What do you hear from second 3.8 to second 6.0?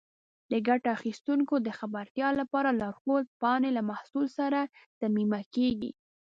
محصول سره ضمیمه کېږي.